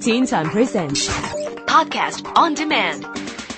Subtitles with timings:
[0.00, 1.06] Teen Time Presents
[1.66, 3.04] Podcast on demand.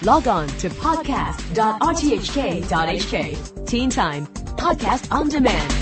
[0.05, 3.67] Log on to podcast.rthk.hk.
[3.67, 5.73] Teen Time Podcast on Demand.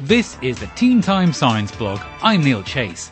[0.00, 2.00] This is the Teen Time Science blog.
[2.22, 3.10] I'm Neil Chase.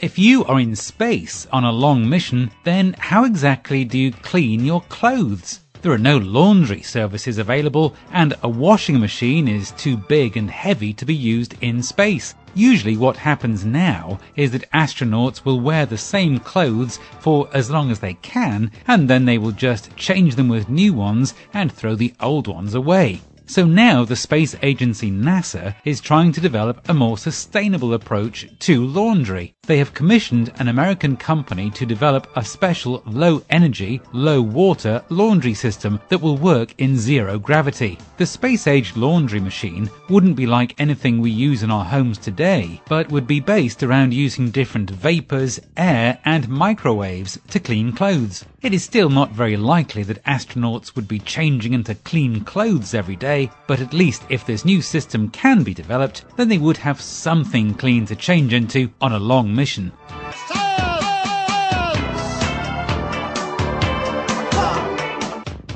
[0.00, 4.66] If you are in space on a long mission, then how exactly do you clean
[4.66, 5.60] your clothes?
[5.84, 10.94] There are no laundry services available, and a washing machine is too big and heavy
[10.94, 12.34] to be used in space.
[12.54, 17.90] Usually, what happens now is that astronauts will wear the same clothes for as long
[17.90, 21.94] as they can, and then they will just change them with new ones and throw
[21.94, 23.20] the old ones away.
[23.46, 28.86] So now the space agency NASA is trying to develop a more sustainable approach to
[28.86, 29.54] laundry.
[29.66, 35.54] They have commissioned an American company to develop a special low energy, low water laundry
[35.54, 37.98] system that will work in zero gravity.
[38.16, 42.80] The space age laundry machine wouldn't be like anything we use in our homes today,
[42.88, 48.44] but would be based around using different vapors, air, and microwaves to clean clothes.
[48.64, 53.14] It is still not very likely that astronauts would be changing into clean clothes every
[53.14, 56.98] day, but at least if this new system can be developed, then they would have
[56.98, 59.92] something clean to change into on a long mission.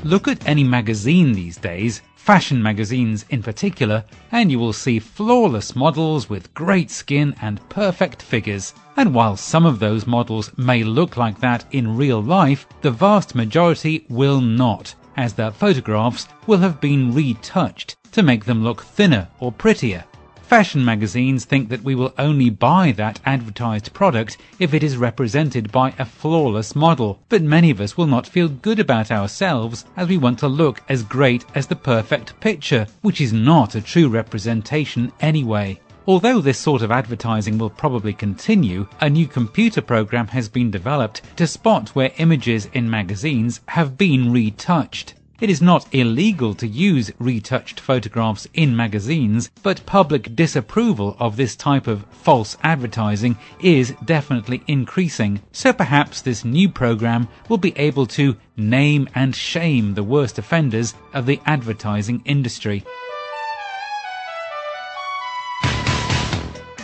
[0.03, 5.75] Look at any magazine these days, fashion magazines in particular, and you will see flawless
[5.75, 8.75] models with great skin and perfect figures.
[8.97, 13.33] And while some of those models may look like that in real life, the vast
[13.33, 19.27] majority will not, as their photographs will have been retouched to make them look thinner
[19.39, 20.03] or prettier.
[20.49, 25.71] Fashion magazines think that we will only buy that advertised product if it is represented
[25.71, 30.07] by a flawless model, but many of us will not feel good about ourselves as
[30.07, 34.09] we want to look as great as the perfect picture, which is not a true
[34.09, 35.79] representation anyway.
[36.07, 41.21] Although this sort of advertising will probably continue, a new computer program has been developed
[41.35, 45.13] to spot where images in magazines have been retouched.
[45.41, 51.55] It is not illegal to use retouched photographs in magazines, but public disapproval of this
[51.55, 55.41] type of false advertising is definitely increasing.
[55.53, 60.93] So perhaps this new program will be able to name and shame the worst offenders
[61.13, 62.83] of the advertising industry.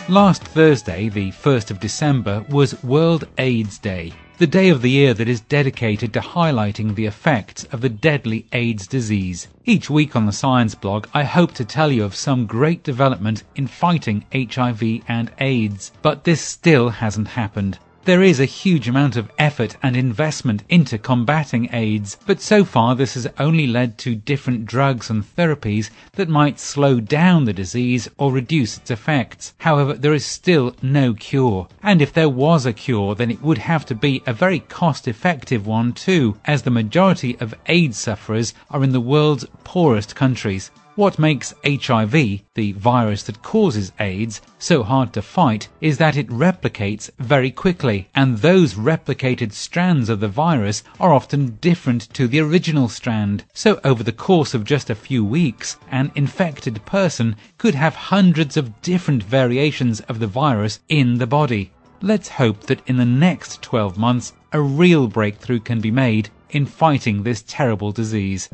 [0.08, 5.14] Last Thursday, the 1st of December, was World AIDS Day the day of the year
[5.14, 9.48] that is dedicated to highlighting the effects of the deadly AIDS disease.
[9.64, 13.44] Each week on the Science blog, I hope to tell you of some great development
[13.54, 17.78] in fighting HIV and AIDS, but this still hasn't happened.
[18.06, 22.94] There is a huge amount of effort and investment into combating AIDS, but so far
[22.94, 28.08] this has only led to different drugs and therapies that might slow down the disease
[28.16, 29.54] or reduce its effects.
[29.58, 31.66] However, there is still no cure.
[31.82, 35.08] And if there was a cure, then it would have to be a very cost
[35.08, 40.70] effective one too, as the majority of AIDS sufferers are in the world's poorest countries.
[40.96, 46.26] What makes HIV, the virus that causes AIDS, so hard to fight is that it
[46.28, 52.40] replicates very quickly, and those replicated strands of the virus are often different to the
[52.40, 53.44] original strand.
[53.52, 58.56] So over the course of just a few weeks, an infected person could have hundreds
[58.56, 61.72] of different variations of the virus in the body.
[62.00, 66.64] Let's hope that in the next 12 months, a real breakthrough can be made in
[66.64, 68.48] fighting this terrible disease.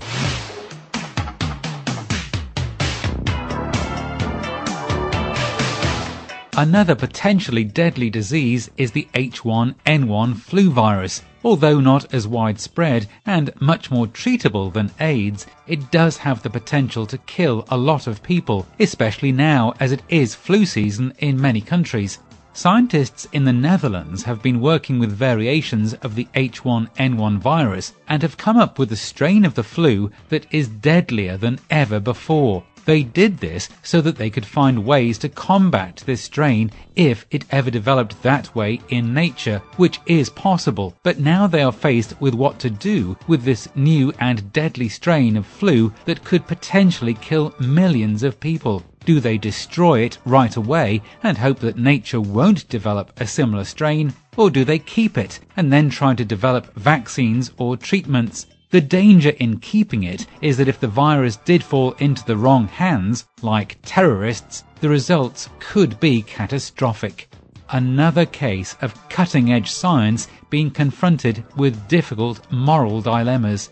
[6.55, 11.23] Another potentially deadly disease is the H1N1 flu virus.
[11.43, 17.07] Although not as widespread and much more treatable than AIDS, it does have the potential
[17.07, 21.63] to kill a lot of people, especially now as it is flu season in many
[21.63, 22.19] countries.
[22.53, 28.37] Scientists in the Netherlands have been working with variations of the H1N1 virus and have
[28.37, 32.63] come up with a strain of the flu that is deadlier than ever before.
[32.85, 37.45] They did this so that they could find ways to combat this strain if it
[37.51, 40.95] ever developed that way in nature, which is possible.
[41.03, 45.37] But now they are faced with what to do with this new and deadly strain
[45.37, 48.83] of flu that could potentially kill millions of people.
[49.05, 54.15] Do they destroy it right away and hope that nature won't develop a similar strain?
[54.37, 58.47] Or do they keep it and then try to develop vaccines or treatments?
[58.73, 62.69] The danger in keeping it is that if the virus did fall into the wrong
[62.69, 67.29] hands, like terrorists, the results could be catastrophic.
[67.69, 73.69] Another case of cutting edge science being confronted with difficult moral dilemmas.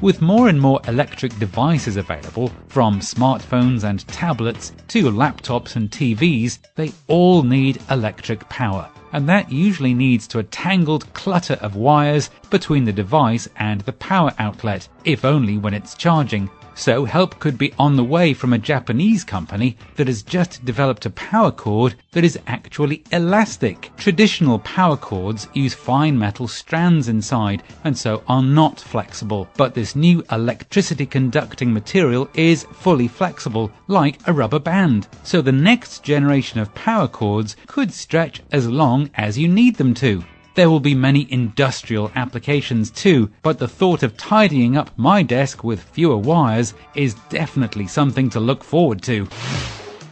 [0.00, 6.60] With more and more electric devices available, from smartphones and tablets to laptops and TVs,
[6.76, 8.88] they all need electric power.
[9.12, 13.92] And that usually leads to a tangled clutter of wires between the device and the
[13.92, 16.48] power outlet, if only when it's charging.
[16.78, 21.06] So help could be on the way from a Japanese company that has just developed
[21.06, 23.90] a power cord that is actually elastic.
[23.96, 29.48] Traditional power cords use fine metal strands inside and so are not flexible.
[29.56, 35.08] But this new electricity conducting material is fully flexible, like a rubber band.
[35.24, 39.94] So the next generation of power cords could stretch as long as you need them
[39.94, 40.22] to.
[40.58, 45.62] There will be many industrial applications too, but the thought of tidying up my desk
[45.62, 49.28] with fewer wires is definitely something to look forward to.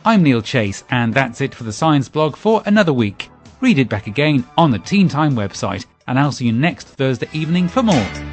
[0.04, 3.28] I'm Neil Chase, and that's it for the Science blog for another week.
[3.60, 7.28] Read it back again on the Teen Time website, and I'll see you next Thursday
[7.32, 8.25] evening for more.